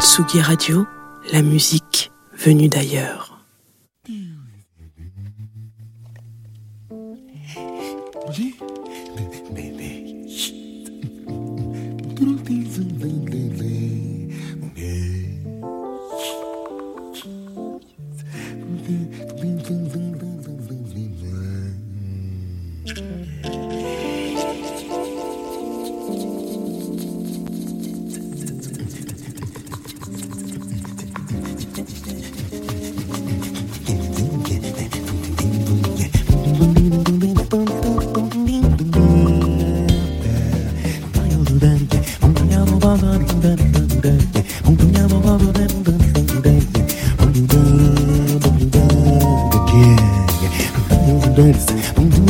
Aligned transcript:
Tsugi 0.00 0.40
Radio, 0.40 0.86
la 1.32 1.42
musique 1.42 2.10
venue 2.38 2.68
d'ailleurs. 2.68 3.38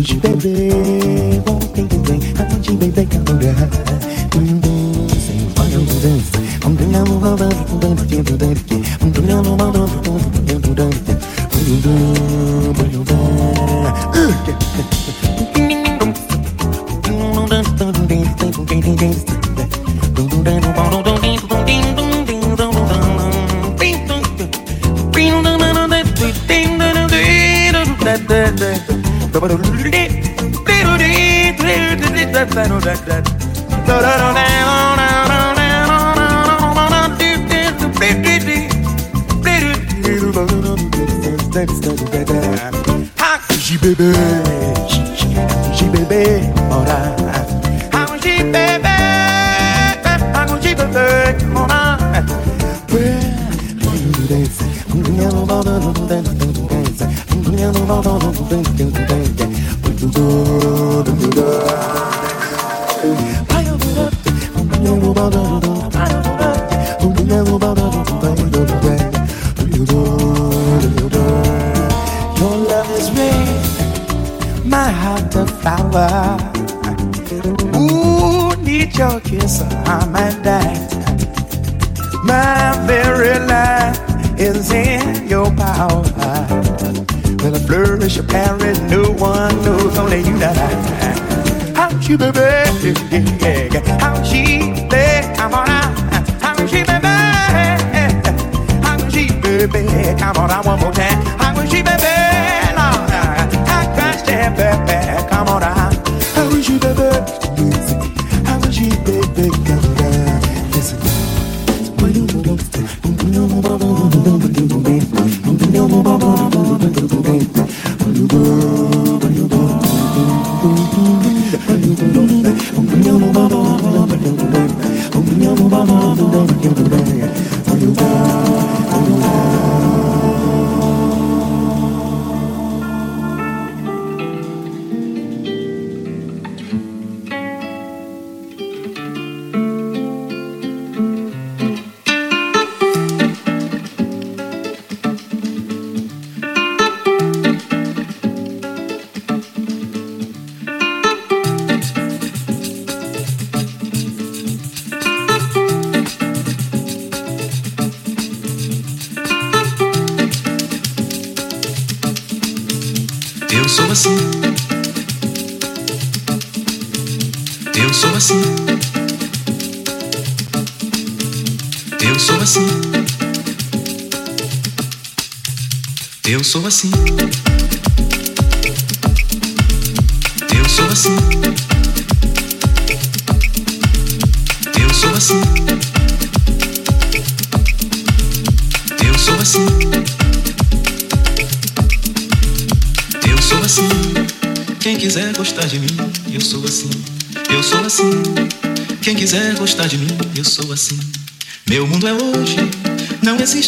Eu 0.00 0.38
te. 0.38 1.59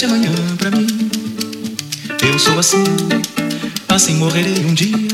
amanhã 0.05 0.31
ah, 0.31 0.57
pra 0.57 0.71
mim. 0.71 0.87
Eu 2.29 2.39
sou 2.39 2.59
assim, 2.59 2.83
assim 3.89 4.15
morrerei 4.17 4.65
um 4.65 4.75
dia. 4.75 5.12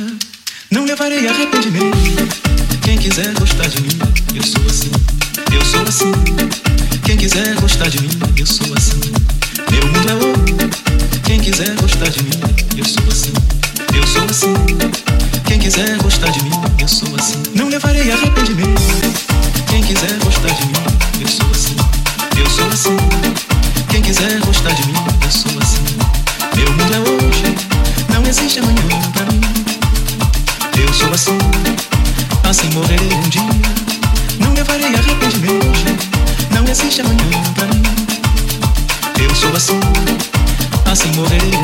se 36.78 36.90
chama 36.92 37.10
Eu 39.20 39.34
sou 39.34 39.50
assim, 39.56 39.80
assim 40.86 41.10
morrerei. 41.16 41.57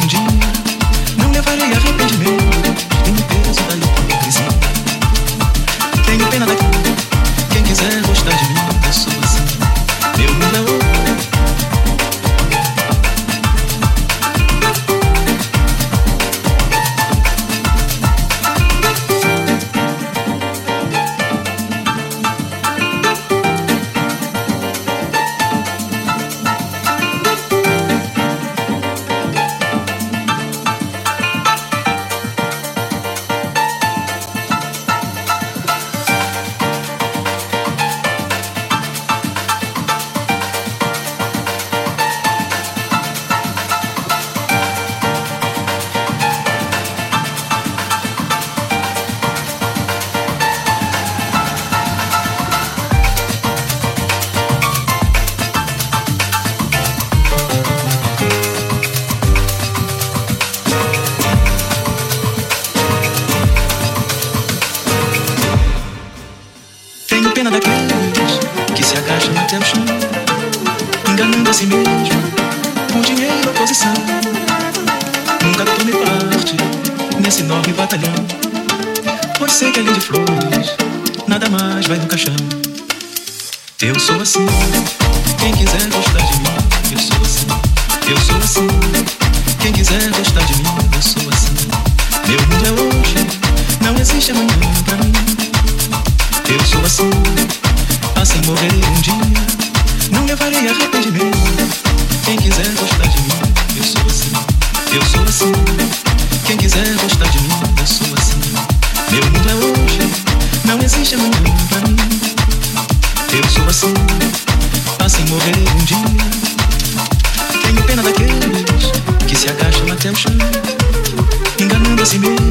em 122.04 122.06
si 122.06 122.18
mesmo, 122.18 122.44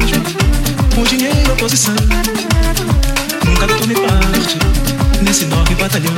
com 0.96 1.04
dinheiro 1.04 1.36
e 1.46 1.50
oposição. 1.52 1.94
Nunca 3.46 3.66
deu 3.68 3.78
tome 3.78 3.94
parte 3.94 4.58
nesse 5.22 5.44
enorme 5.44 5.76
batalhão. 5.76 6.12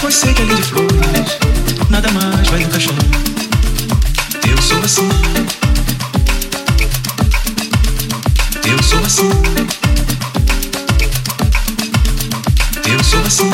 Você 0.00 0.32
que 0.32 0.42
além 0.42 0.54
de 0.54 0.62
flores, 0.62 1.38
nada 1.90 2.08
mais 2.12 2.46
vai 2.48 2.60
no 2.60 2.70
caixão. 2.70 2.94
Eu 4.48 4.62
sou 4.62 4.78
assim. 4.84 5.08
Eu 8.64 8.80
sou 8.80 9.00
assim. 9.00 9.30
Eu 12.86 13.02
sou 13.02 13.20
assim. 13.26 13.50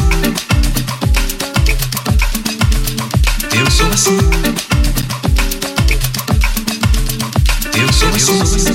Eu 3.54 3.70
sou 3.70 3.86
assim. 3.90 4.39
solution. 8.30 8.69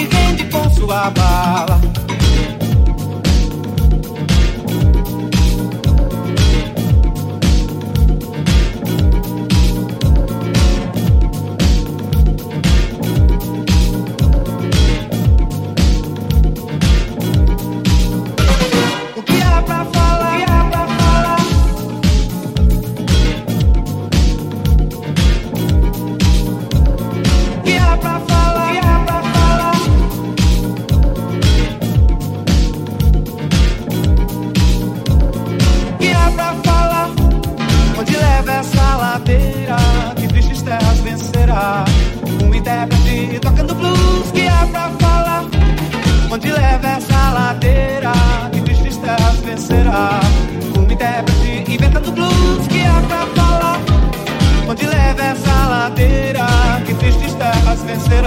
Vende 0.00 0.16
rende 0.16 0.44
com 0.44 0.70
sua 0.70 1.10
bala. 1.10 1.78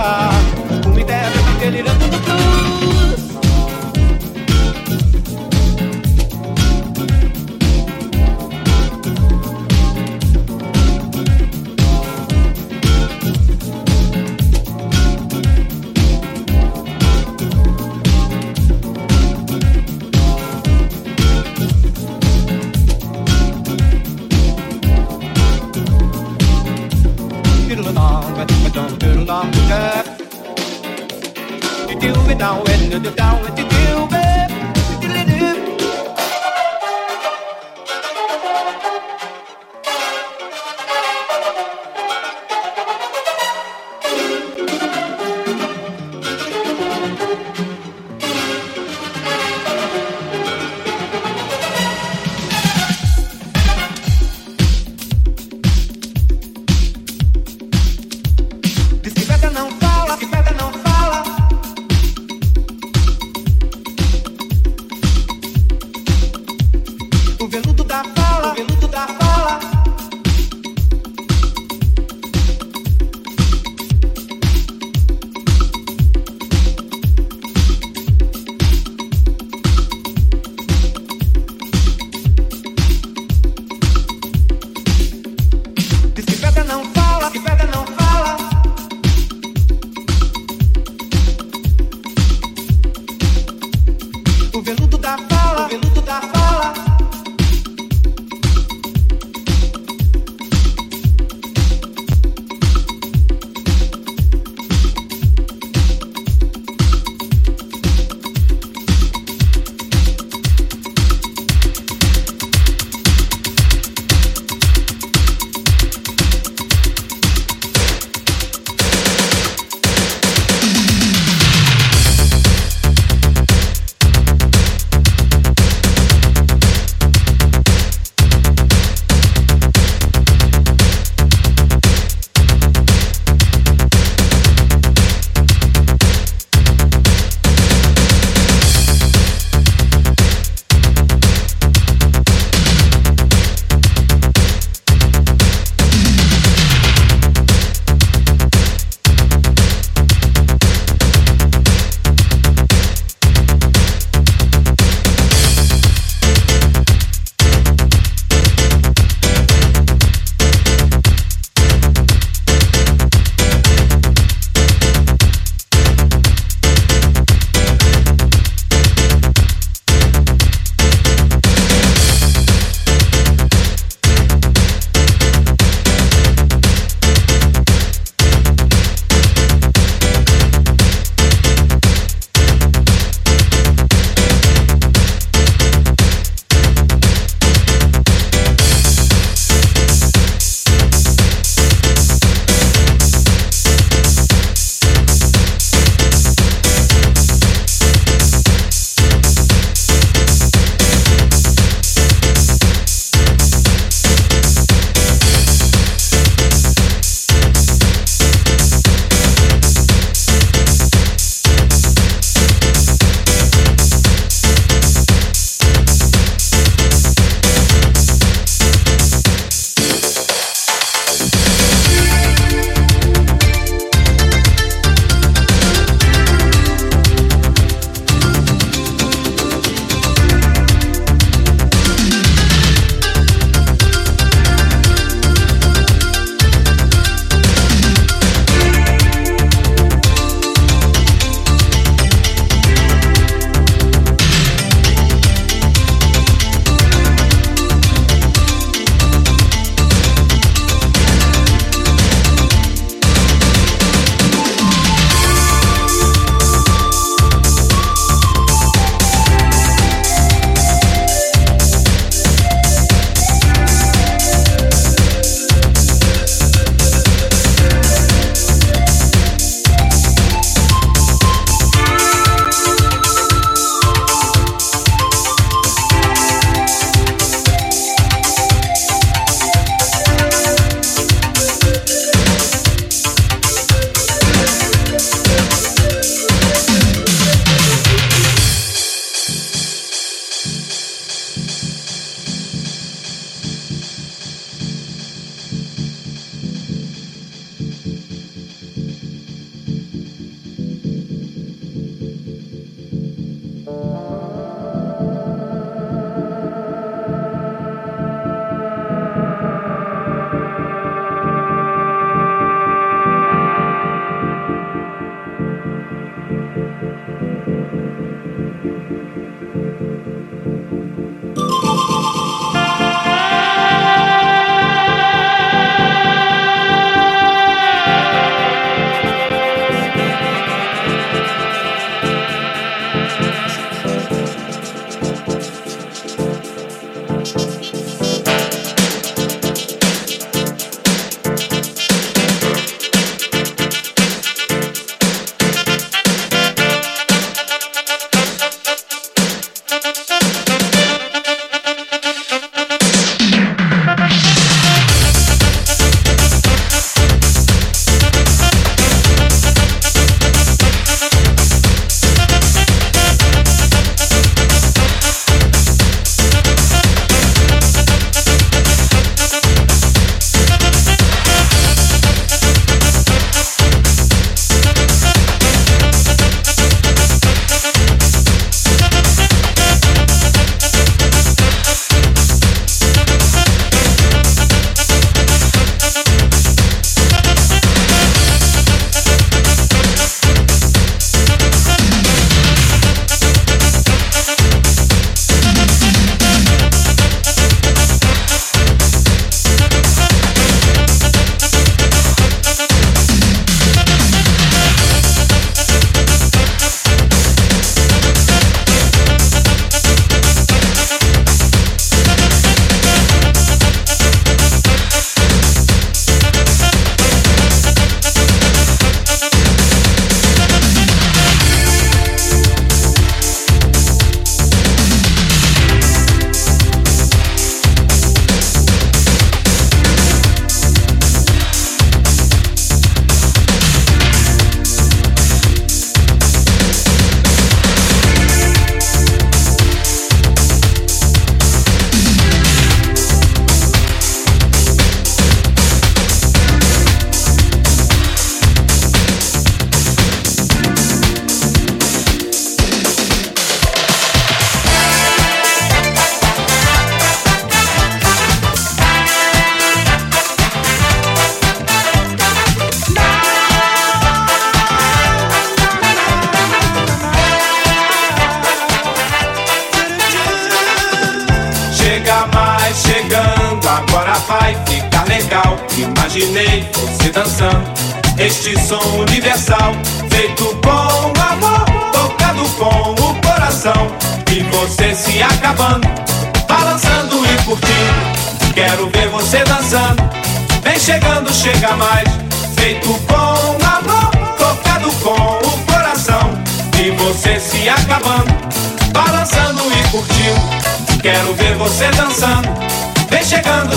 car. 0.03 0.52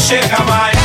chega 0.07 0.39
mais. 0.45 0.77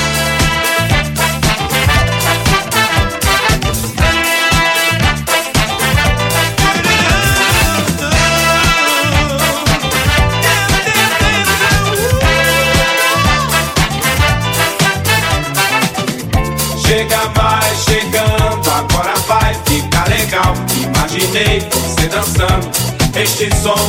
Chega 16.84 17.32
mais, 17.36 17.84
chegando, 17.84 18.72
agora 18.72 19.14
vai 19.28 19.54
ficar 19.66 20.08
legal. 20.10 20.56
Imaginei 20.84 21.60
você 21.72 22.08
dançando 22.08 22.72
este 23.16 23.56
som 23.56 23.81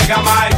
chega 0.00 0.22
mais. 0.22 0.53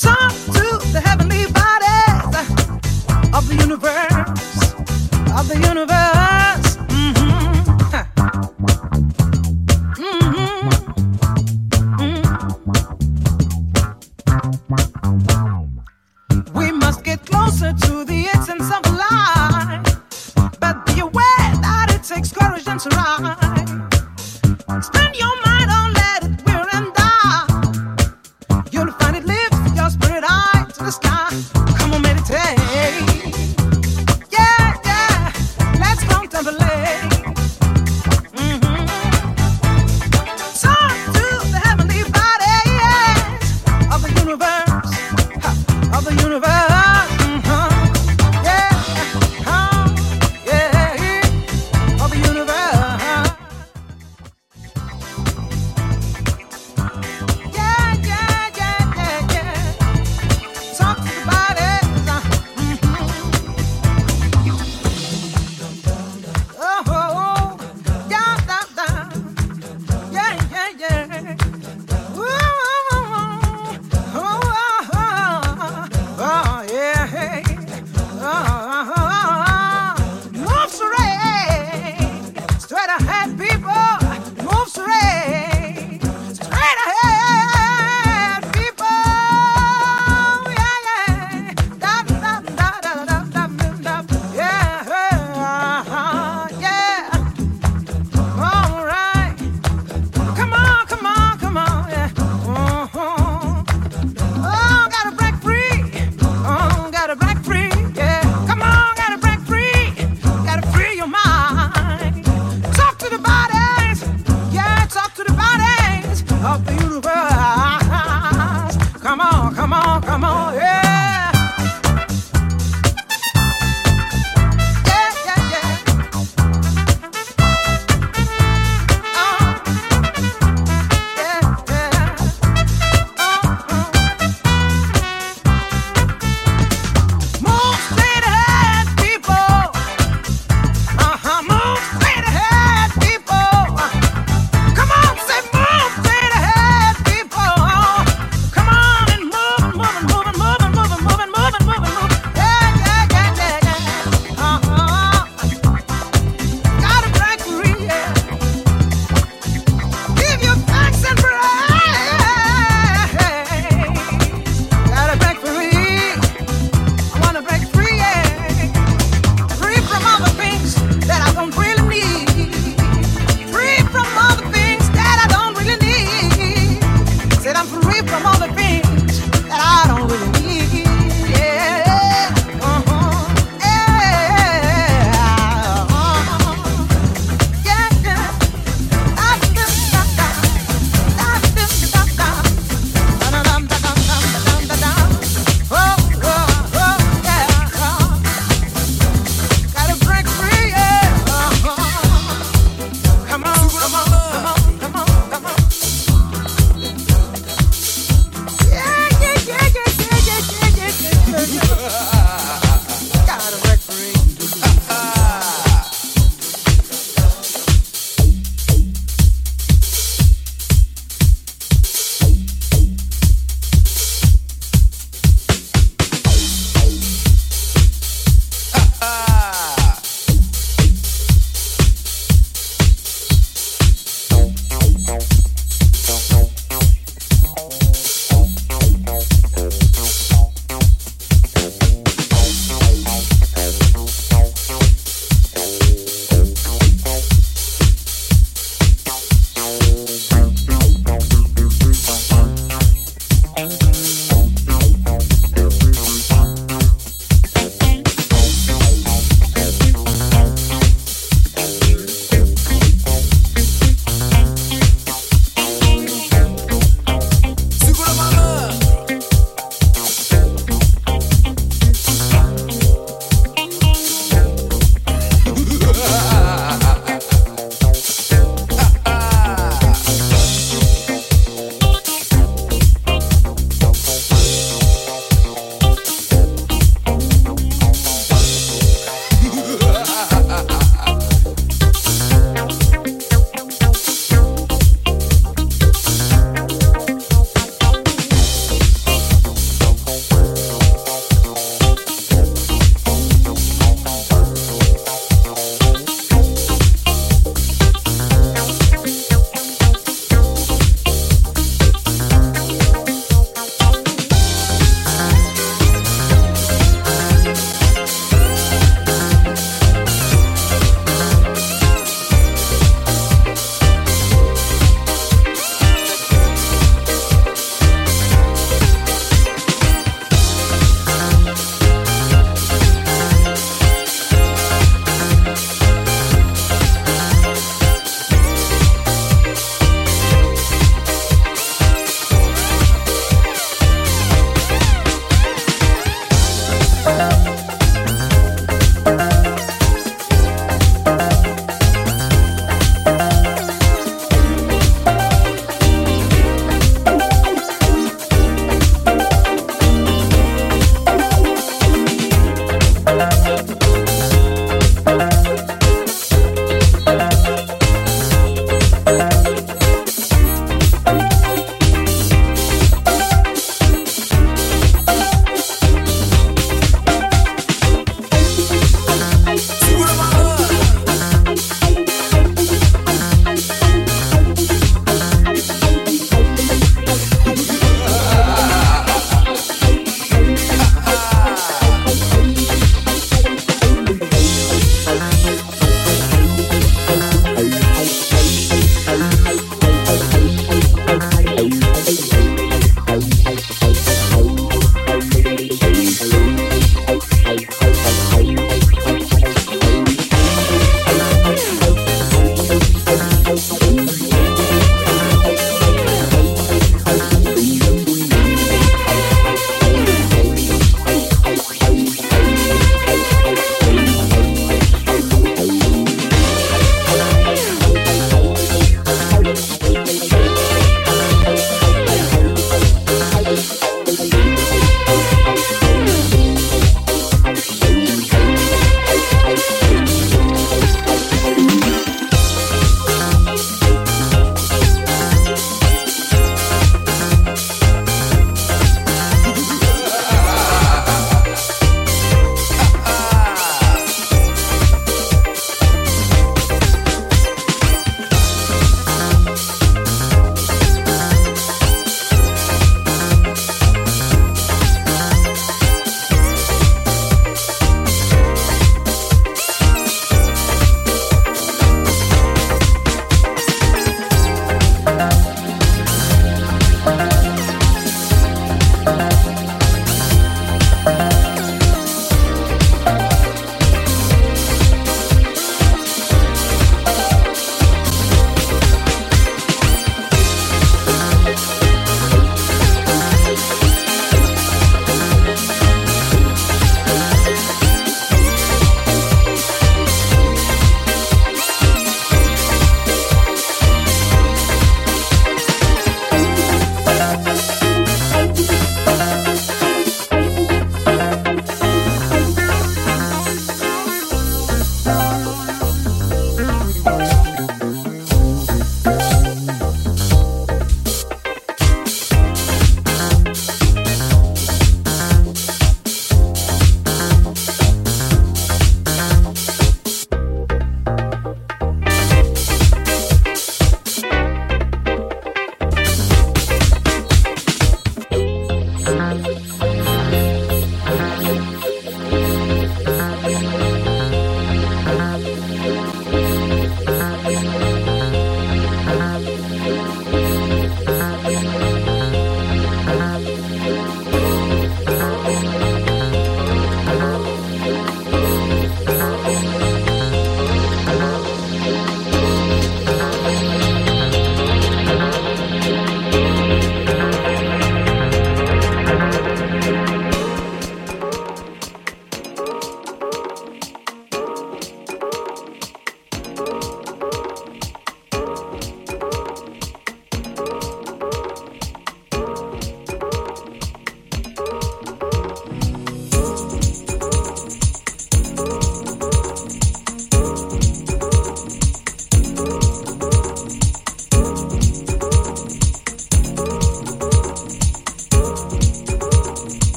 To 0.00 0.08
the 0.92 1.02
heavenly 1.04 1.44
bodies 1.52 2.38
of 3.34 3.46
the 3.48 3.56
universe, 3.60 4.72
of 5.38 5.46
the 5.46 5.60
universe. 5.68 6.39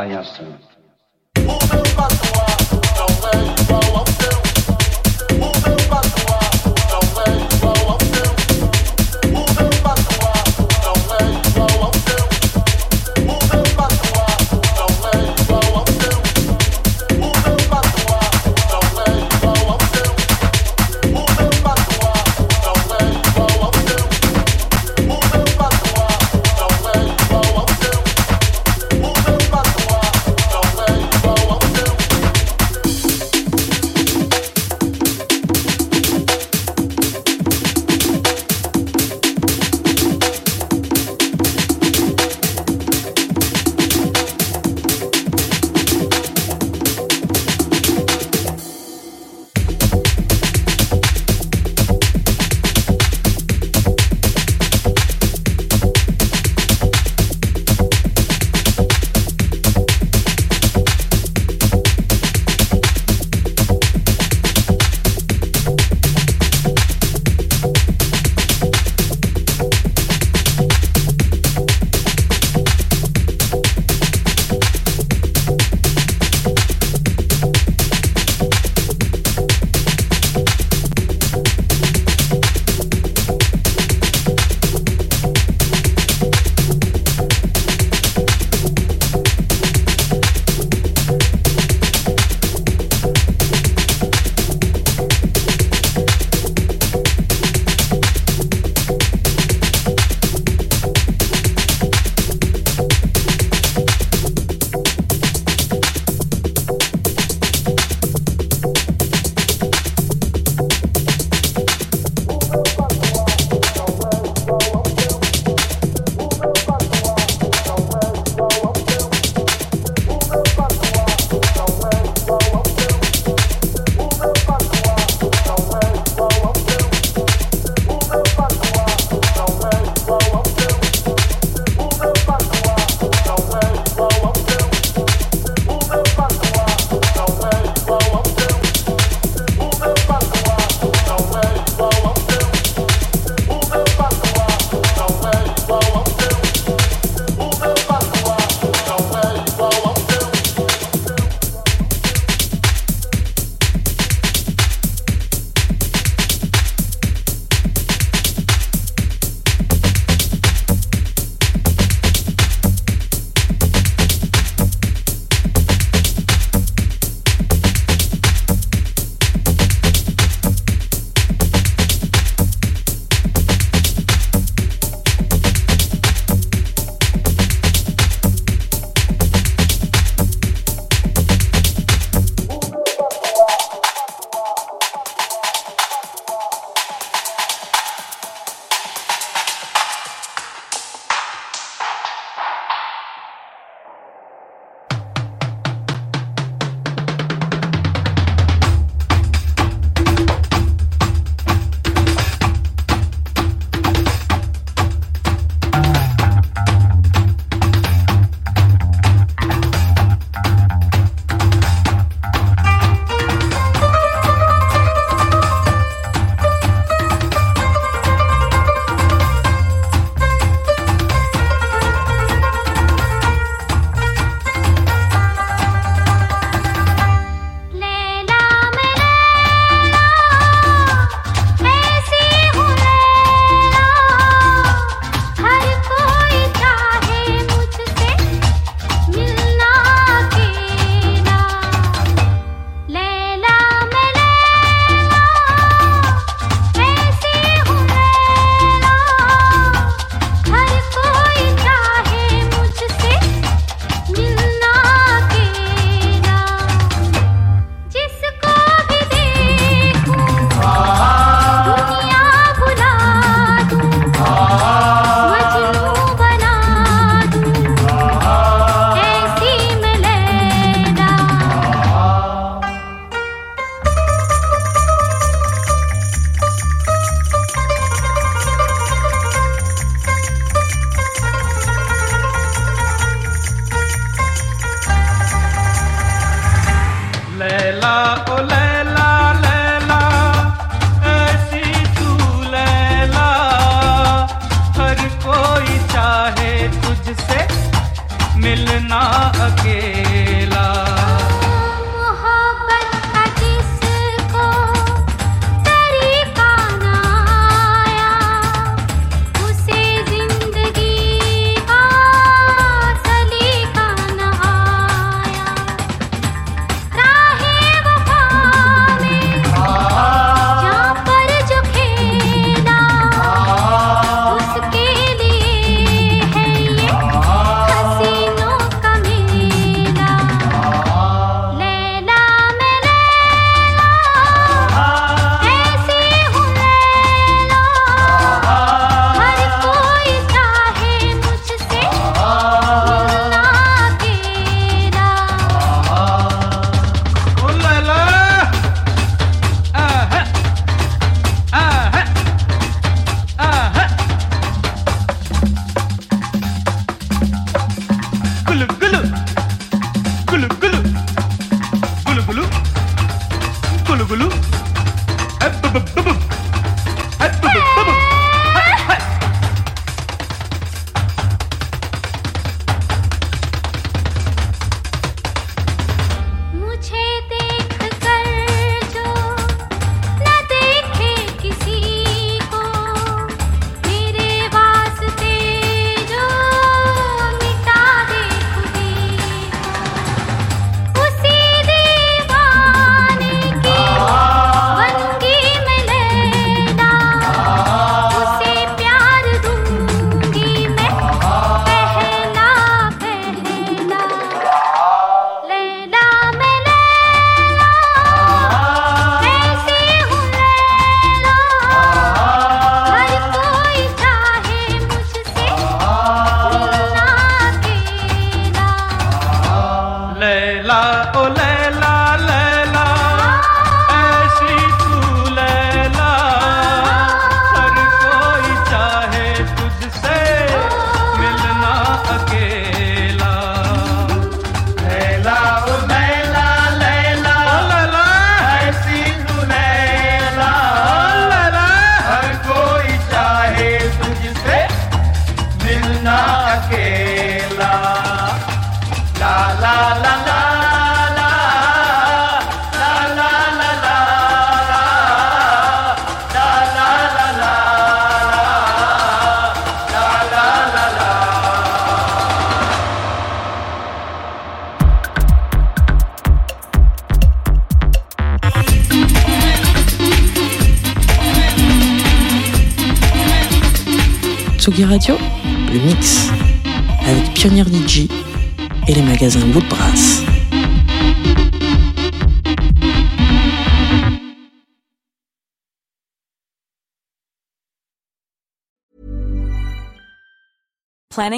no 0.00 0.22